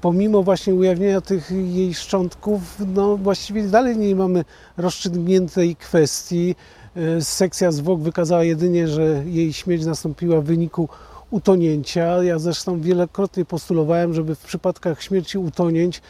[0.00, 2.60] pomimo właśnie ujawnienia tych jej szczątków,
[2.94, 4.44] no właściwie dalej nie mamy
[4.76, 6.54] rozstrzygniętej kwestii.
[6.96, 10.88] E, sekcja zwłok wykazała jedynie, że jej śmierć nastąpiła w wyniku
[11.32, 12.22] utonięcia.
[12.22, 16.02] Ja zresztą wielokrotnie postulowałem, żeby w przypadkach śmierci utonięć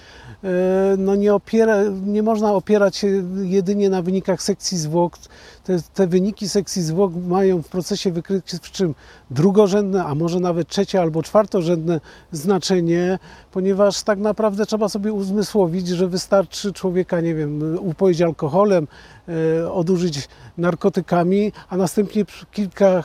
[0.44, 0.50] e,
[0.98, 3.08] no nie, opiera, nie można opierać się
[3.42, 5.18] jedynie na wynikach sekcji zwłok.
[5.64, 8.94] Te, te wyniki sekcji zwłok mają w procesie wykrywczym
[9.30, 12.00] drugorzędne, a może nawet trzecie albo czwartorzędne
[12.32, 13.18] znaczenie,
[13.52, 18.86] ponieważ tak naprawdę trzeba sobie uzmysłowić, że wystarczy człowieka, nie wiem, upoić alkoholem,
[19.28, 23.02] e, odurzyć narkotykami, a następnie kilka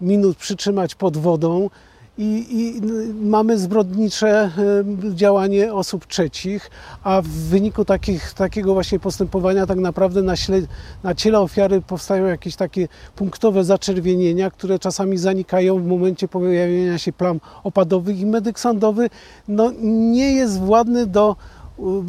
[0.00, 1.70] minut przytrzymać pod wodą
[2.18, 2.82] i, i,
[3.26, 4.50] mamy zbrodnicze
[5.14, 6.70] działanie osób trzecich,
[7.04, 10.34] a w wyniku takich, takiego właśnie postępowania tak naprawdę na,
[11.02, 17.12] na ciele ofiary powstają jakieś takie punktowe zaczerwienienia, które czasami zanikają w momencie pojawienia się
[17.12, 19.10] plam opadowych i medyk sądowy
[19.48, 21.36] no, nie jest władny do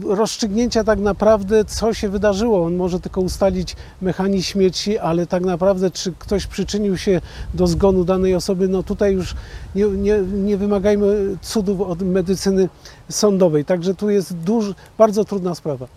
[0.07, 2.65] rozstrzygnięcia tak naprawdę, co się wydarzyło.
[2.65, 7.21] On może tylko ustalić mechanizm śmierci, ale tak naprawdę, czy ktoś przyczynił się
[7.53, 9.35] do zgonu danej osoby, no tutaj już
[9.75, 12.69] nie, nie, nie wymagajmy cudów od medycyny
[13.09, 13.65] sądowej.
[13.65, 15.87] Także tu jest duż, bardzo trudna sprawa.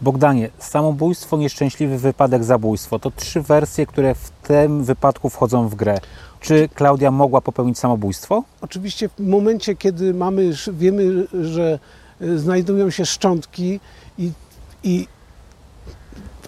[0.00, 5.98] Bogdanie, samobójstwo, nieszczęśliwy wypadek, zabójstwo to trzy wersje, które w tym wypadku wchodzą w grę.
[6.40, 8.44] Czy Klaudia mogła popełnić samobójstwo?
[8.60, 11.78] Oczywiście w momencie, kiedy mamy, wiemy, że
[12.36, 13.80] znajdują się szczątki
[14.18, 14.32] i,
[14.82, 15.06] i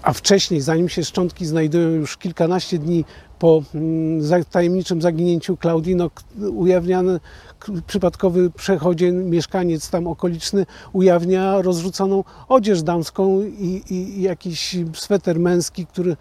[0.02, 3.04] a wcześniej, zanim się szczątki znajdują już kilkanaście dni
[3.38, 7.20] po mm, tajemniczym zaginięciu Klaudii, no, ujawniany
[7.86, 15.86] przypadkowy przechodzień, mieszkaniec tam okoliczny ujawnia rozrzuconą odzież damską i, i, i jakiś sweter męski,
[15.86, 16.16] który Y,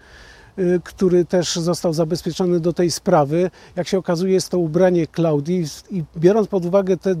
[0.84, 3.50] który też został zabezpieczony do tej sprawy.
[3.76, 7.14] Jak się okazuje, jest to ubranie Klaudii i biorąc pod uwagę te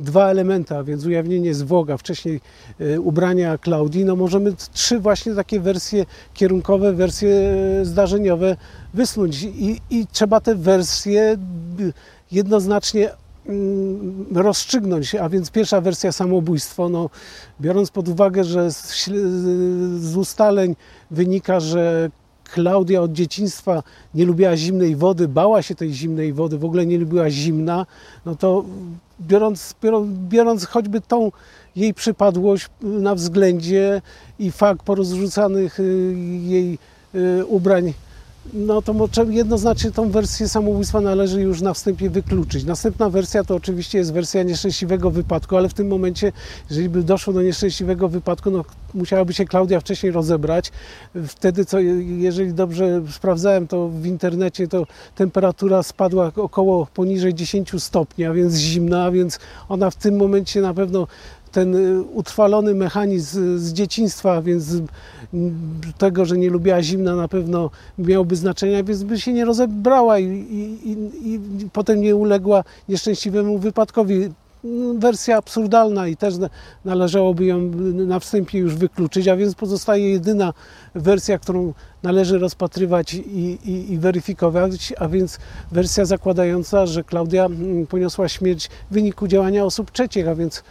[0.00, 2.40] dwa elementy, a więc ujawnienie zwłoka, wcześniej
[2.80, 8.56] y, ubrania Klaudii, no możemy trzy właśnie takie wersje kierunkowe, wersje y, zdarzeniowe
[8.94, 9.42] wysnuć.
[9.42, 11.36] I, i trzeba te wersje
[12.32, 13.10] jednoznacznie
[13.46, 17.10] mm, rozstrzygnąć, a więc pierwsza wersja samobójstwo, no,
[17.60, 19.04] biorąc pod uwagę, że z,
[20.00, 20.76] z ustaleń
[21.10, 22.10] wynika, że
[22.52, 23.82] Klaudia od dzieciństwa
[24.14, 27.86] nie lubiła zimnej wody, bała się tej zimnej wody, w ogóle nie lubiła zimna,
[28.26, 28.64] no to
[29.20, 29.74] biorąc,
[30.28, 31.32] biorąc choćby tą
[31.76, 34.02] jej przypadłość na względzie
[34.38, 36.78] i fakt porozrzucanych y, jej
[37.14, 37.92] y, ubrań
[38.52, 38.94] no to
[39.30, 42.64] jednoznacznie tą wersję samobójstwa należy już na wstępie wykluczyć.
[42.64, 46.32] Następna wersja to oczywiście jest wersja nieszczęśliwego wypadku, ale w tym momencie,
[46.70, 50.72] jeżeli by doszło do nieszczęśliwego wypadku, no musiałaby się Klaudia wcześniej rozebrać.
[51.26, 51.80] Wtedy, co,
[52.18, 58.54] jeżeli dobrze sprawdzałem to w internecie, to temperatura spadła około poniżej 10 stopni, a więc
[58.54, 61.06] zimna, a więc ona w tym momencie na pewno
[61.52, 64.76] ten y, utrwalony mechanizm z dzieciństwa, więc
[65.98, 70.24] tego, że nie lubiła zimna na pewno miałby znaczenie, więc by się nie rozebrała i,
[70.24, 70.98] i, i,
[71.32, 71.40] i
[71.72, 74.28] potem nie uległa nieszczęśliwemu wypadkowi.
[74.98, 76.34] Wersja absurdalna i też
[76.84, 77.60] należałoby ją
[77.92, 80.52] na wstępie już wykluczyć, a więc pozostaje jedyna
[80.94, 83.18] wersja, którą należy rozpatrywać i,
[83.64, 85.38] i, i, weryfikować, a więc
[85.72, 87.48] wersja zakładająca, że Klaudia
[87.88, 90.62] poniosła śmierć w wyniku działania osób trzecich, a więc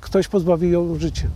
[0.00, 1.28] ktoś pozbawił ją życia.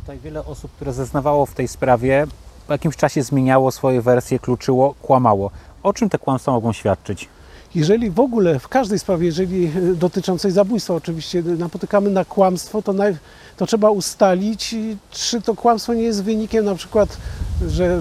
[0.00, 2.26] Tutaj wiele osób, które zeznawało w tej sprawie,
[2.66, 5.50] po jakimś czasie zmieniało swoje wersje, kluczyło, kłamało.
[5.82, 7.28] O czym te kłamstwa mogą świadczyć?
[7.74, 12.92] Jeżeli w ogóle, w każdej sprawie, jeżeli e, dotyczącej zabójstwa oczywiście napotykamy na kłamstwo, to,
[12.92, 13.16] naj,
[13.56, 14.74] to trzeba ustalić,
[15.10, 17.16] czy to kłamstwo nie jest wynikiem na przykład,
[17.68, 18.00] że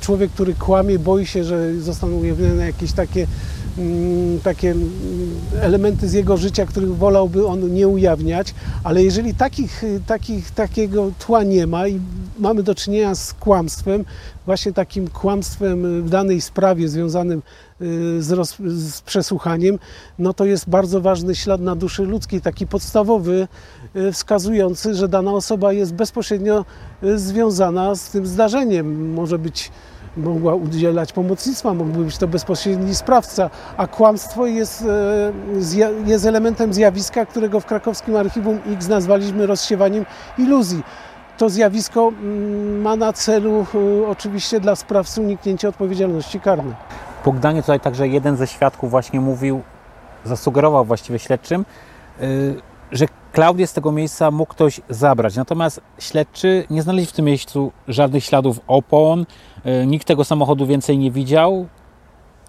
[0.00, 3.26] człowiek, który kłamie, boi się, że zostaną ujawnione jakieś takie
[4.42, 4.90] takie mm,
[5.60, 11.42] elementy z jego życia, których wolałby on nie ujawniać, ale jeżeli takich, takich, takiego tła
[11.42, 12.00] nie ma i
[12.38, 14.04] mamy do czynienia z kłamstwem,
[14.46, 17.42] właśnie takim kłamstwem w danej sprawie związanym
[17.80, 19.78] y, z, roz, z przesłuchaniem,
[20.18, 23.48] no to jest bardzo ważny ślad na duszy ludzkiej, taki podstawowy,
[23.96, 26.64] y, wskazujący, że dana osoba jest bezpośrednio
[27.02, 29.12] y, związana z tym zdarzeniem.
[29.12, 29.70] Może być
[30.16, 35.32] mogła udzielać pomocnictwa, mógłby być to bezpośredni sprawca, a kłamstwo jest, e,
[36.06, 40.06] jest elementem zjawiska, którego w krakowskim archiwum X nazwaliśmy rozsiewaniem
[40.38, 40.82] iluzji.
[41.38, 46.74] To zjawisko mm, ma na celu e, oczywiście dla sprawcy uniknięcie odpowiedzialności karnej.
[47.24, 49.62] Bogdanie tutaj także jeden ze świadków właśnie mówił,
[50.24, 51.64] zasugerował właściwie śledczym,
[52.20, 52.24] e,
[52.92, 55.36] że Klaudię z tego miejsca mógł ktoś zabrać.
[55.36, 59.26] Natomiast śledczy nie znaleźli w tym miejscu żadnych śladów opon,
[59.64, 61.66] e, nikt tego samochodu więcej nie widział.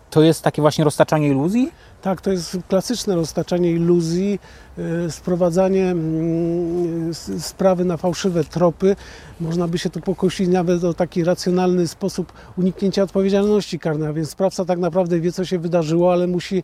[0.09, 1.71] To jest takie właśnie roztaczanie iluzji?
[2.07, 4.39] Tak, to jest klasyczne roztaczanie iluzji,
[4.77, 8.95] e, sprowadzanie mm, sprawy na fałszywe tropy.
[9.39, 14.29] Można by się tu pokusić nawet o taki racjonalny sposób uniknięcia odpowiedzialności karnej, a więc
[14.29, 16.63] sprawca tak naprawdę wie, co się wydarzyło, ale musi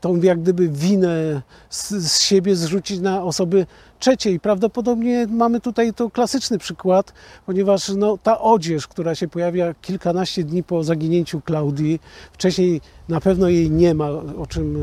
[0.00, 3.66] tą jak gdyby winę z, z siebie zrzucić na osoby
[4.04, 4.40] trzeciej.
[4.40, 7.12] Prawdopodobnie mamy tutaj to klasyczny przykład,
[7.46, 12.00] ponieważ no, ta odzież, która się pojawia kilkanaście dni po zaginięciu Klaudii,
[12.32, 14.76] wcześniej na pewno jej nie ma, o czym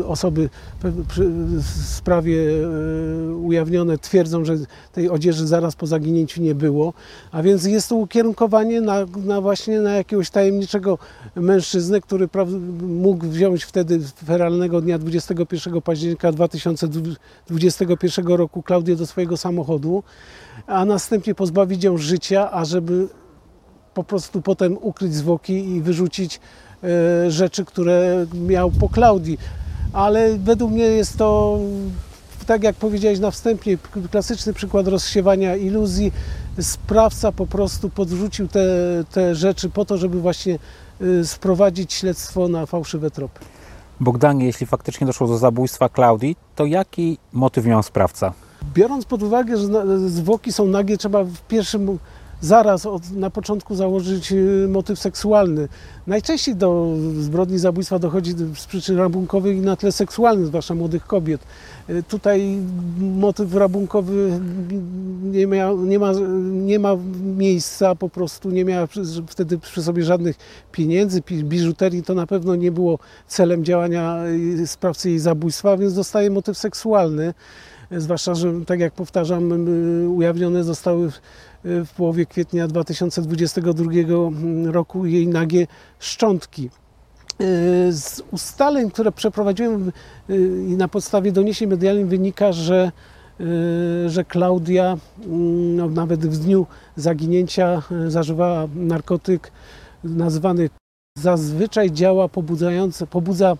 [0.00, 0.48] e, osoby
[0.82, 4.56] w sprawie e, ujawnione twierdzą, że
[4.92, 6.92] tej odzieży zaraz po zaginięciu nie było.
[7.32, 10.98] A więc jest to ukierunkowanie na, na właśnie na jakiegoś tajemniczego
[11.34, 12.28] mężczyznę, który
[12.82, 20.02] mógł wziąć wtedy feralnego dnia 21 października 2021 roku Klaudię do swojego samochodu,
[20.66, 23.08] a następnie pozbawić ją życia, ażeby
[23.94, 26.40] po prostu potem ukryć zwłoki i wyrzucić
[26.84, 29.38] e, rzeczy, które miał po Klaudii.
[29.92, 31.58] Ale według mnie jest to
[32.46, 33.78] tak jak powiedziałeś na wstępie,
[34.10, 36.12] klasyczny przykład rozsiewania iluzji.
[36.60, 38.64] Sprawca po prostu podrzucił te,
[39.10, 40.58] te rzeczy po to, żeby właśnie
[41.00, 43.40] y, sprowadzić śledztwo na fałszywe tropy.
[44.00, 48.32] Bogdanie, jeśli faktycznie doszło do zabójstwa Klaudii, to jaki motyw miał sprawca?
[48.74, 51.98] Biorąc pod uwagę, że zwłoki są nagie, trzeba w pierwszym
[52.40, 55.68] zaraz od, na początku założyć y, motyw seksualny.
[56.06, 61.40] Najczęściej do zbrodni zabójstwa dochodzi z przyczyn rabunkowych i na tle seksualnym, zwłaszcza młodych kobiet.
[61.90, 62.58] Y, Tutaj
[63.00, 64.40] motyw rabunkowy
[65.22, 65.46] nie,
[65.86, 66.12] nie, ma,
[66.52, 66.96] nie ma
[67.36, 68.86] miejsca, po prostu nie miała
[69.26, 70.36] wtedy przy sobie żadnych
[70.72, 72.02] pieniędzy, pi- biżuterii.
[72.02, 74.24] To na pewno nie było celem działania
[74.62, 77.34] y, sprawcy jej zabójstwa, więc dostaje motyw seksualny.
[77.90, 79.52] Zwłaszcza, że tak jak powtarzam,
[80.16, 81.18] ujawnione zostały w,
[81.96, 83.90] połowie kwietnia 2022
[84.66, 85.66] roku jej nagie
[85.98, 86.70] szczątki.
[87.40, 89.92] Y, Z ustaleń, które przeprowadziłem
[90.68, 92.92] i na podstawie doniesień medialnych wynika, że,
[93.40, 94.96] y, że Klaudia
[95.76, 99.52] no, nawet w dniu zaginięcia y, zażywała narkotyk
[100.04, 100.70] nazwany
[101.18, 103.56] zazwyczaj działa pobudzające, pobudza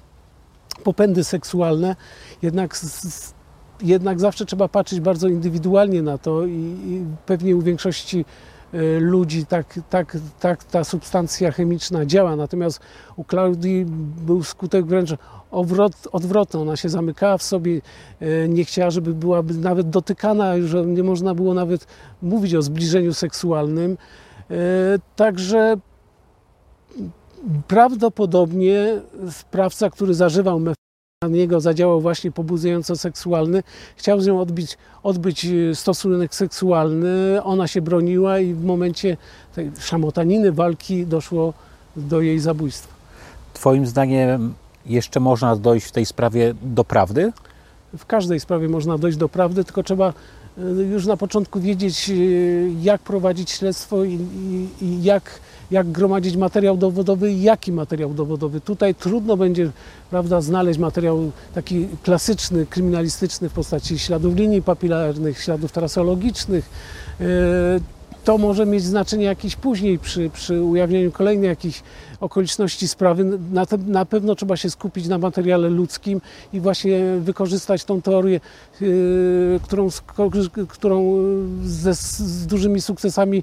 [0.84, 1.96] popędy seksualne,
[2.42, 3.35] jednak z- z
[3.82, 6.52] jednak zawsze trzeba patrzeć bardzo indywidualnie na to i,
[6.86, 8.24] i pewnie u większości
[8.72, 12.36] e, ludzi tak, tak, tak ta substancja chemiczna działa.
[12.36, 12.80] Natomiast
[13.16, 13.86] u Klaudii
[14.26, 15.10] był skutek wręcz
[15.50, 16.60] odwrot, odwrotny.
[16.60, 17.80] Ona się zamykała w sobie,
[18.20, 21.86] e, nie chciała, żeby byłaby nawet dotykana, że nie można było nawet
[22.22, 23.98] mówić o zbliżeniu seksualnym.
[24.50, 24.54] E,
[25.16, 25.76] Także
[27.68, 30.76] prawdopodobnie sprawca, który zażywał mef
[31.22, 33.62] na niego zadziałał właśnie pobudzająco seksualny.
[33.96, 37.42] Chciał z nią odbić, odbyć e, stosunek seksualny.
[37.42, 39.16] Ona się broniła i w momencie
[39.54, 41.52] tej szamotaniny, walki doszło
[41.96, 42.94] do jej zabójstwa.
[43.54, 44.54] Twoim zdaniem
[44.86, 47.32] jeszcze można dojść w tej sprawie do prawdy?
[47.98, 50.12] W każdej sprawie można dojść do prawdy, tylko trzeba
[50.58, 52.12] e, już na początku wiedzieć, e,
[52.82, 58.60] jak prowadzić śledztwo i, i, i jak, jak gromadzić materiał dowodowy i jaki materiał dowodowy.
[58.60, 59.70] Tutaj trudno będzie
[60.10, 66.70] prawda, znaleźć materiał taki klasyczny, kryminalistyczny w postaci śladów linii papilarnych, śladów trasologicznych.
[67.20, 71.82] E, To może mieć znaczenie jakieś później przy, przy ujawnieniu kolejnych jakichś
[72.20, 73.24] okoliczności sprawy.
[73.52, 76.20] Na, te, na pewno trzeba się skupić na materiale ludzkim
[76.52, 78.40] i właśnie wykorzystać tą teorię,
[78.80, 79.88] yy, którą,
[80.68, 81.16] którą
[81.64, 83.42] ze, z dużymi sukcesami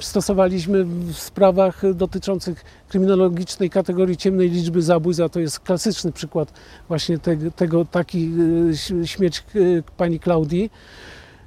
[0.00, 6.52] stosowaliśmy w sprawach dotyczących kryminologicznej kategorii ciemnej liczby zabójstw, a to jest klasyczny przykład
[6.88, 8.30] właśnie tego, tego taki
[8.70, 10.70] ś- śmierć yy, pani Klaudii.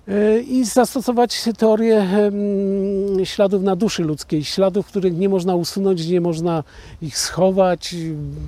[0.07, 6.21] Yy, I zastosować teorię em, śladów na duszy ludzkiej, śladów, których nie można usunąć, nie
[6.21, 6.63] można
[7.01, 7.95] ich schować,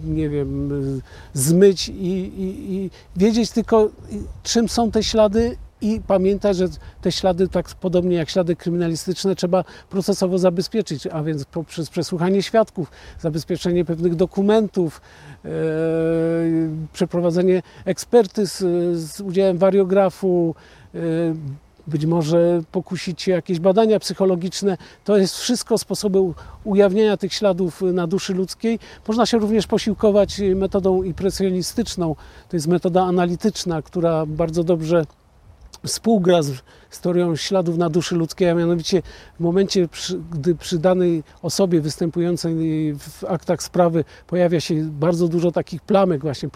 [0.06, 1.02] nie wiem, y,
[1.34, 3.89] zmyć i, i, i wiedzieć tylko, y,
[4.43, 6.68] czym są te ślady i pamiętać, że
[7.02, 12.92] te ślady, tak podobnie jak ślady kryminalistyczne, trzeba procesowo zabezpieczyć, a więc poprzez przesłuchanie świadków,
[13.20, 15.02] zabezpieczenie pewnych dokumentów,
[15.46, 15.50] e,
[16.94, 18.58] przeprowadzenie ekspertyz
[18.94, 20.56] z udziałem wariografu,
[20.96, 21.00] e,
[21.88, 24.78] być może pokusić się jakieś badania psychologiczne.
[25.04, 28.80] To jest wszystko sposoby u- ujawnienia tych śladów na duszy ludzkiej.
[29.08, 32.15] Można się również posiłkować metodą impresjonistyczną.
[32.50, 35.06] To jest metoda analityczna, która bardzo dobrze
[35.86, 36.52] współgra z,
[37.02, 39.02] teorią śladów na duszy ludzkiej, a mianowicie
[39.38, 42.54] w momencie, przy, gdy przy danej osobie występującej
[42.94, 46.50] w aktach sprawy pojawia się bardzo dużo takich plamek właśnie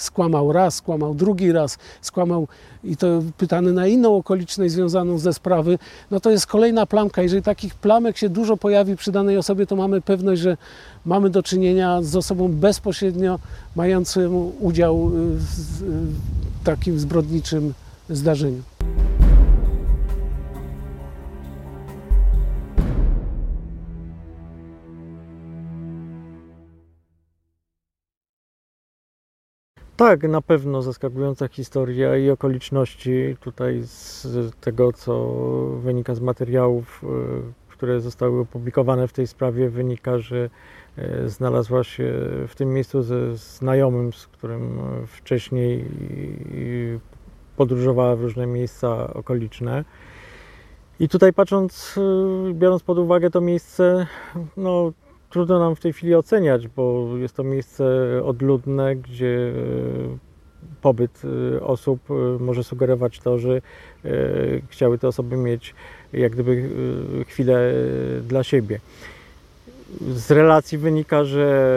[0.00, 2.48] skłamał raz, skłamał drugi raz, skłamał
[2.84, 5.78] i to pytany na inną okoliczność związaną ze sprawy,
[6.10, 7.22] no to jest kolejna plamka.
[7.22, 10.56] Jeżeli takich plamek się dużo pojawi przy danej osobie, to mamy pewność, że
[11.04, 13.38] mamy do czynienia z osobą bezpośrednio
[13.76, 15.82] mającą udział w
[16.64, 17.74] takim zbrodniczym
[18.10, 18.69] zdarzeniu.
[30.00, 34.26] Tak, na pewno zaskakująca historia i okoliczności tutaj z
[34.60, 35.34] tego, co
[35.82, 37.08] wynika z materiałów, e,
[37.68, 40.50] które zostały opublikowane w tej sprawie, wynika, że
[40.96, 42.12] e, znalazła się
[42.48, 45.84] w tym miejscu ze znajomym, z którym wcześniej
[47.56, 49.84] podróżowała w różne miejsca okoliczne.
[51.00, 54.06] I tutaj patrząc, e, biorąc pod uwagę to miejsce,
[54.56, 54.92] no
[55.30, 57.84] trudno nam w tej chwili oceniać, bo jest to miejsce
[58.24, 59.52] odludne, gdzie e,
[60.82, 61.22] pobyt
[61.56, 63.60] e, osób e, może sugerować to, że
[64.68, 65.74] chciały te osoby mieć
[66.12, 66.70] jak gdyby
[67.26, 67.72] chwilę
[68.28, 68.80] dla siebie.
[70.12, 71.76] Z relacji wynika, że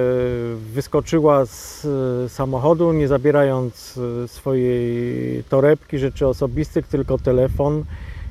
[0.73, 1.87] wyskoczyła z
[2.31, 7.83] samochodu, nie zabierając swojej torebki, rzeczy osobistych, tylko telefon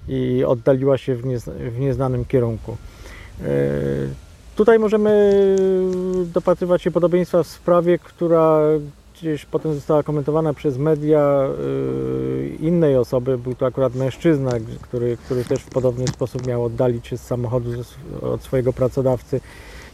[0.09, 2.77] i oddaliła się w, niezna, w nieznanym kierunku.
[4.57, 5.33] Tutaj możemy
[6.35, 8.61] dopatrywać się podobieństwa w sprawie, która
[9.15, 13.39] gdzieś potem została komentowana przez media y, innej osoby.
[13.39, 14.51] Był to akurat mężczyzna,
[14.83, 17.71] który, który też w podobny sposób miał oddalić się z samochodu
[18.23, 19.41] od swojego pracodawcy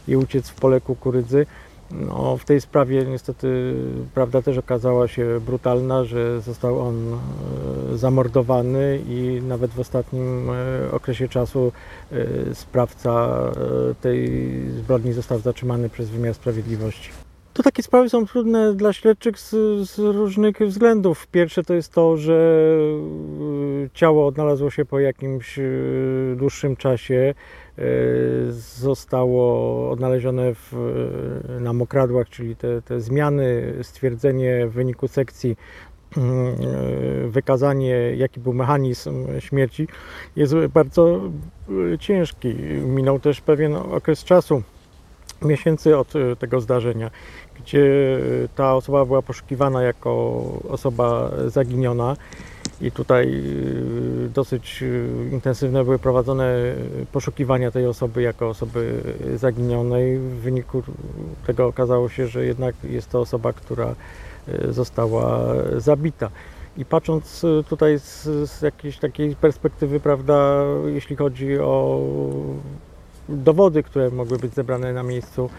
[0.07, 1.45] i uciec w pole kukurydzy.
[1.91, 3.75] No, w tej sprawie niestety
[4.13, 10.91] prawda też okazała się brutalna, że został on e, zamordowany i nawet w ostatnim e,
[10.91, 11.71] okresie czasu
[12.11, 13.29] e, sprawca
[14.01, 14.29] tej
[14.69, 17.09] zbrodni został zatrzymany przez wymiar sprawiedliwości.
[17.53, 19.49] To takie sprawy są trudne dla śledczych z,
[19.89, 21.27] z różnych względów.
[21.27, 22.69] Pierwsze to jest to, że
[23.93, 25.59] ciało odnalazło się po jakimś
[26.35, 27.33] dłuższym czasie.
[27.79, 30.73] E, Zostało odnalezione w,
[31.57, 35.57] e, na mokradłach, czyli te, te zmiany, stwierdzenie w wyniku sekcji,
[36.17, 39.87] mm, e, wykazanie jaki był mechanizm śmierci
[40.35, 41.21] jest bardzo
[41.99, 42.55] ciężki.
[42.85, 44.63] Minął też pewien okres czasu,
[45.41, 47.11] miesięcy od tego zdarzenia,
[47.59, 47.87] gdzie
[48.55, 52.15] ta osoba była poszukiwana jako osoba zaginiona.
[52.81, 53.43] I tutaj
[54.25, 56.75] e, dosyć e, intensywne były prowadzone
[57.11, 59.01] poszukiwania tej osoby jako osoby
[59.35, 60.17] zaginionej.
[60.17, 60.83] W wyniku
[61.47, 63.95] tego okazało się, że jednak jest to osoba, która
[64.69, 66.29] została zabita.
[66.77, 72.01] I patrząc tutaj z, z jakiejś takiej perspektywy, prawda, jeśli chodzi o
[73.29, 75.49] dowody, które mogły być zebrane na miejscu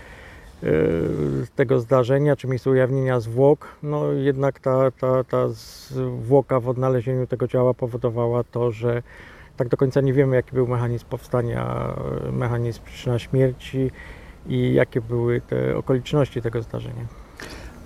[1.56, 7.48] tego zdarzenia, czy miejscu ujawnienia zwłok, no jednak ta, ta, ta zwłoka w odnalezieniu tego
[7.48, 9.02] ciała powodowała to, że
[9.56, 11.94] tak do końca nie wiemy, jaki był mechanizm powstania,
[12.28, 13.90] e, mechanizm przyczyna śmierci
[14.46, 17.06] i jakie były te okoliczności tego zdarzenia.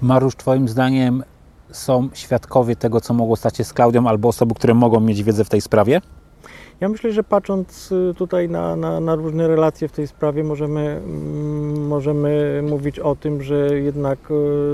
[0.02, 1.22] Mariusz, Twoim zdaniem
[1.70, 5.44] są świadkowie tego, co mogło stać się z Klaudią, albo osoby, które mogą mieć wiedzę
[5.44, 6.00] w tej sprawie?
[6.80, 10.80] Ja myślę, że patrząc y, tutaj na, na, na różne relacje w tej sprawie, możemy,
[10.80, 14.18] mm, możemy mówić o tym, że jednak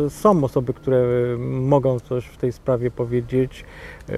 [0.06, 1.04] y, są osoby, które
[1.38, 3.64] mogą coś w tej sprawie powiedzieć,
[4.08, 4.14] y,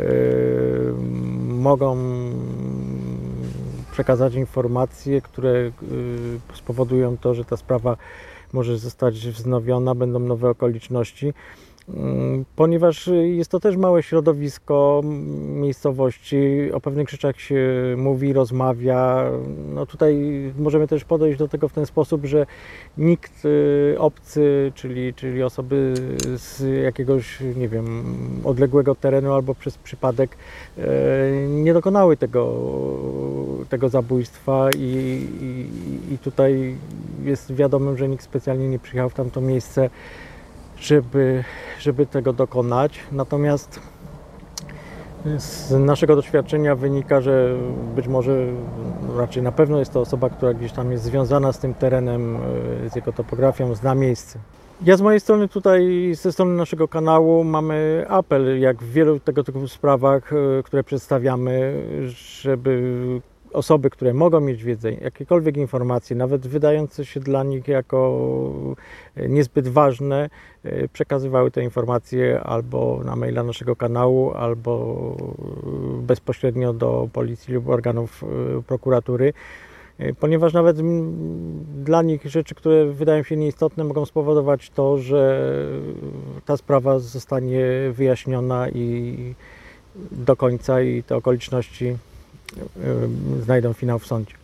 [1.49, 1.97] mogą
[3.93, 5.73] przekazać informacje, które y,
[6.55, 7.97] spowodują to, że ta sprawa
[8.53, 11.35] może zostać wznowiona, będą nowe okoliczności.
[11.89, 15.01] Mm, Ponieważ jest to też małe środowisko
[15.45, 17.59] miejscowości, o pewnych rzeczach się
[17.97, 19.31] mówi, rozmawia.
[19.75, 20.17] No tutaj
[20.59, 22.47] możemy też podejść do tego w ten sposób, że
[22.99, 25.95] nikt y, obcy, czyli, czyli osoby
[26.37, 28.05] z jakiegoś, nie wiem,
[28.45, 30.37] odległego terenu albo przez przypadek
[30.79, 30.83] e,
[31.49, 32.55] nie dokonały tego,
[33.69, 36.77] tego zabójstwa i, i, i tutaj
[37.25, 39.91] jest wiadomym, że nikt specjalnie nie przyjechał w tamto miejsce
[40.83, 41.45] żeby,
[41.79, 43.01] żeby tego dokonać.
[43.13, 43.81] Natomiast
[45.37, 47.57] z naszego doświadczenia wynika, że
[47.97, 48.47] być może,
[49.17, 52.37] raczej na pewno jest to osoba, która gdzieś tam jest związana z tym terenem,
[52.87, 54.39] e, z jego topografią, zna miejsce.
[54.85, 59.45] Ja z mojej strony tutaj, ze strony naszego kanału mamy apel, jak w wielu tego
[59.45, 62.83] typu sprawach, e, które przedstawiamy, żeby
[63.53, 68.23] osoby, które mogą mieć wiedzę, jakiekolwiek informacje, nawet wydające się dla nich jako
[69.29, 70.31] niezbyt ważne,
[70.65, 74.97] e, przekazywały te informacje albo na maila naszego kanału, albo
[76.03, 79.33] bezpośrednio do policji lub organów e, prokuratury.
[79.99, 80.77] E, Ponieważ nawet
[81.85, 85.51] dla nich rzeczy, które wydają się nieistotne, mogą spowodować to, że
[86.47, 89.35] ta sprawa zostanie wyjaśniona i
[90.13, 92.12] do końca i te okoliczności e,
[93.43, 94.42] znajdą finał w sądzie.